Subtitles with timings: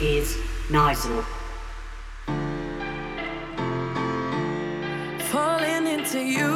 [0.00, 0.36] Is
[0.68, 1.24] Nizel.
[5.30, 6.55] Falling into you.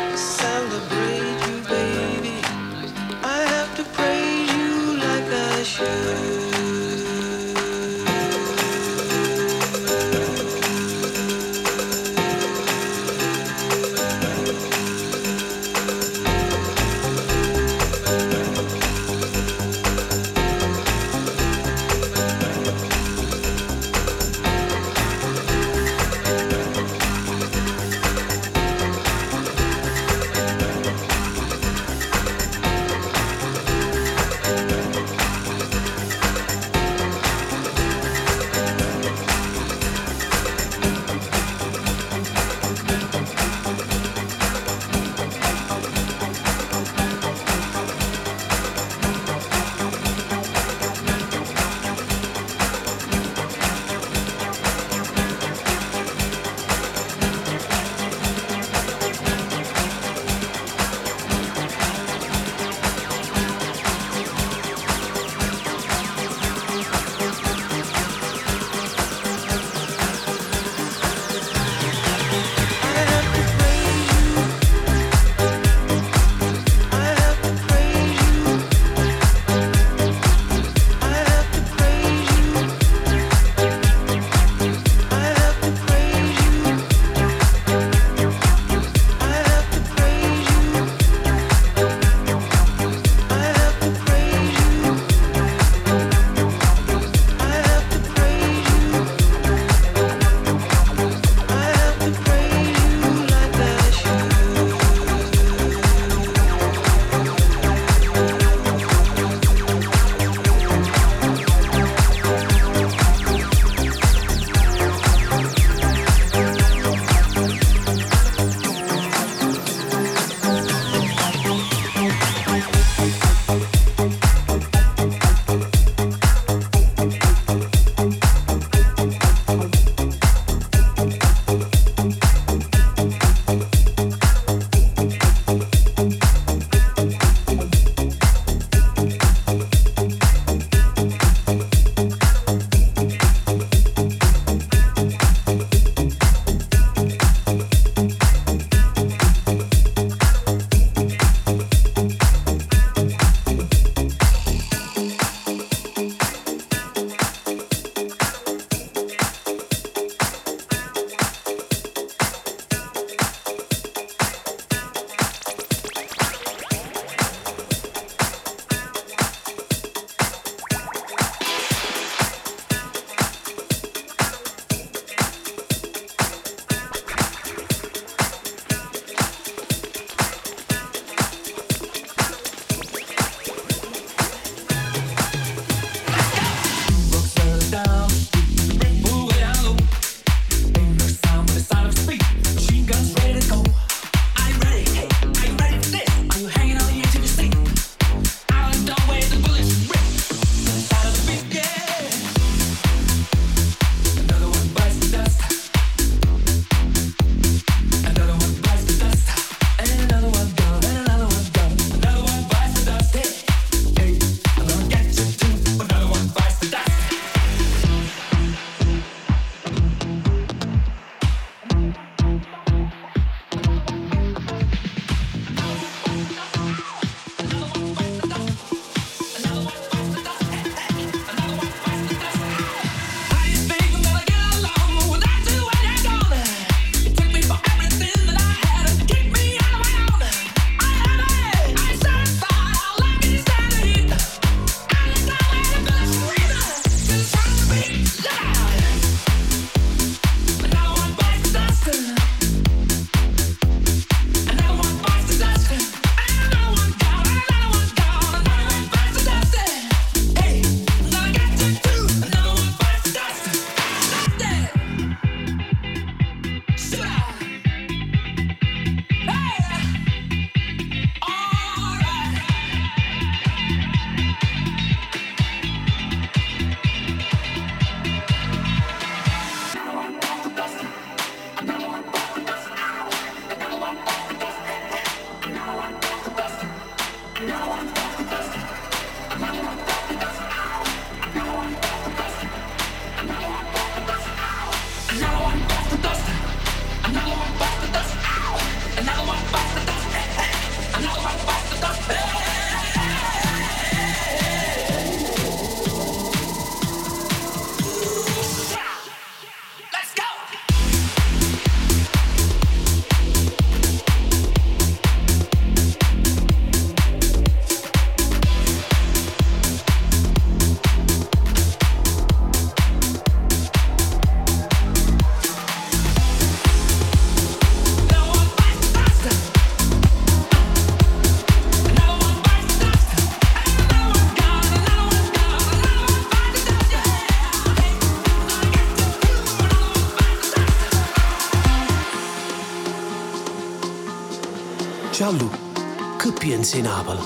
[346.61, 347.19] pensi Napoli?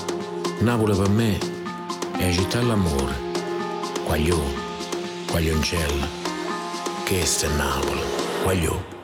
[0.60, 1.38] Napoli per me
[2.16, 3.14] è la città dell'amore.
[4.02, 4.54] Quaglione,
[5.26, 6.06] Quaglioncello,
[7.04, 8.00] che è Napoli,
[8.42, 8.95] Quaglione.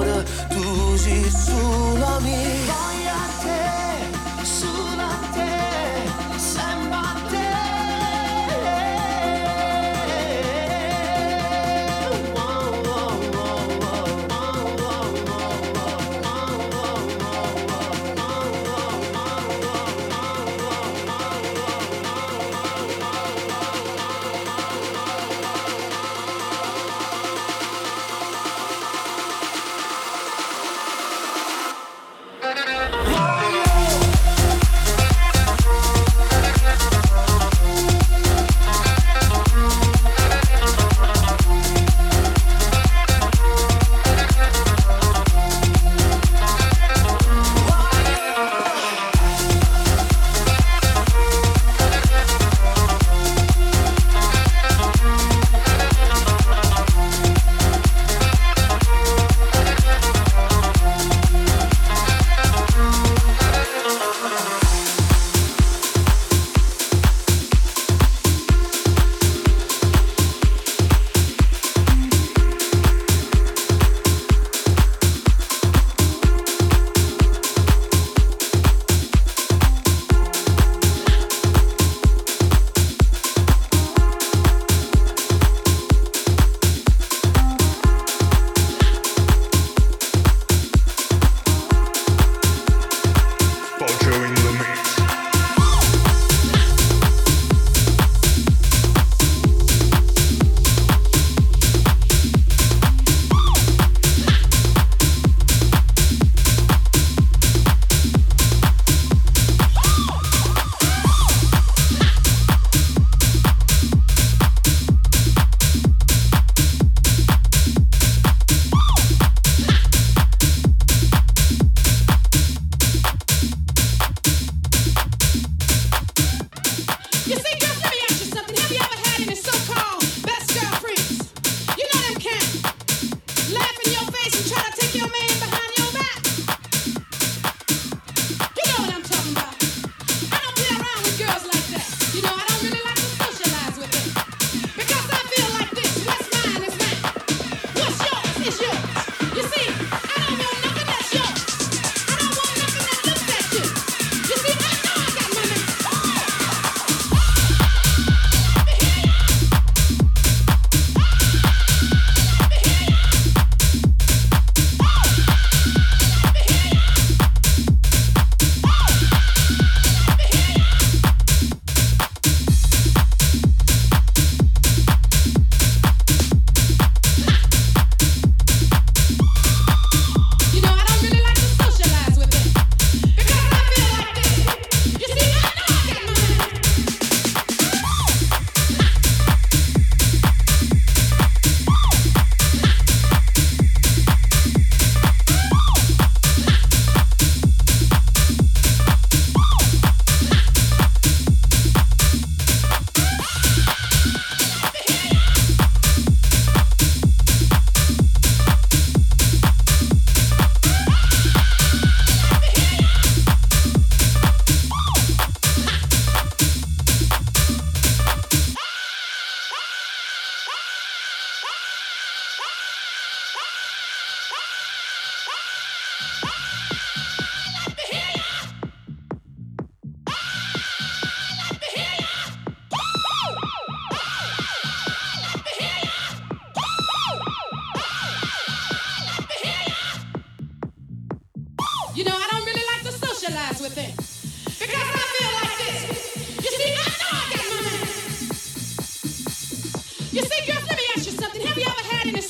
[0.00, 2.48] ancora tu sei sulla mia.
[2.66, 5.39] Voglio te, sulla te.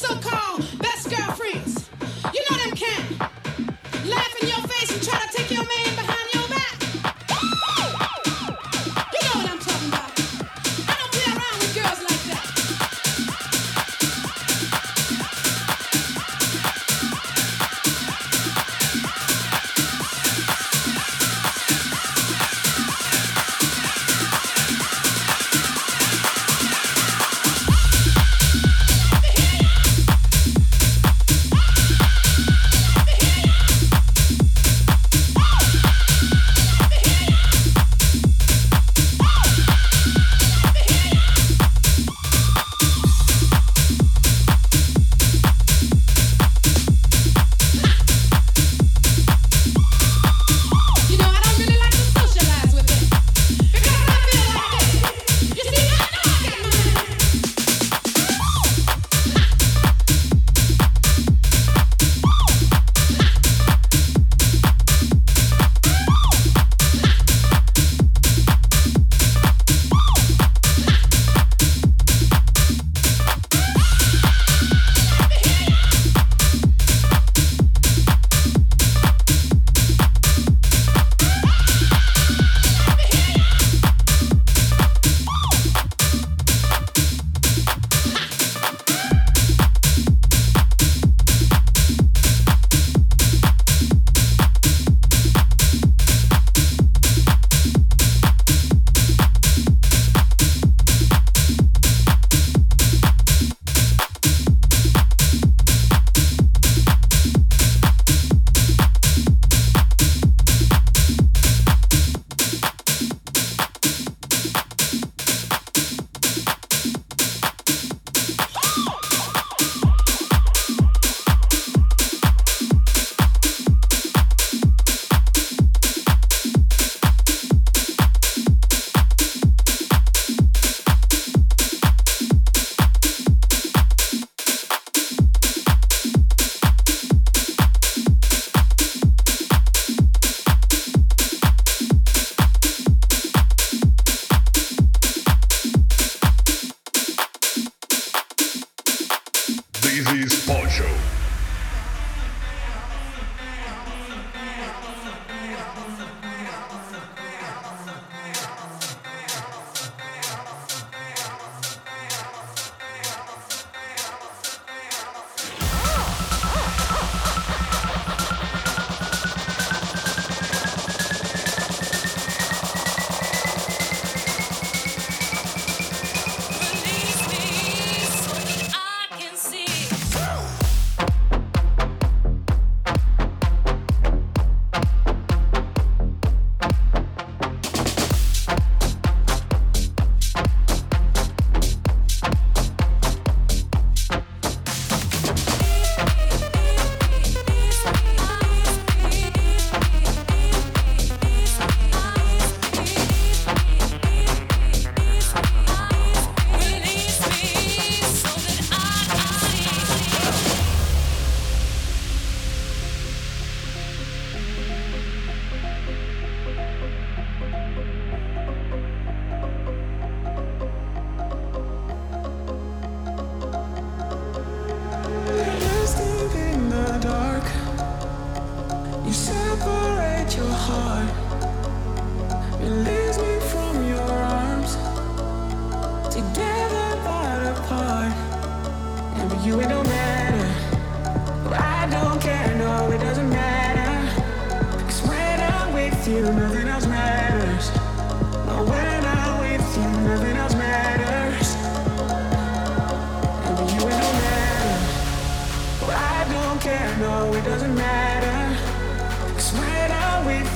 [0.01, 0.69] so cold.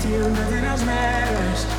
[0.05, 1.74] Nothing else matters.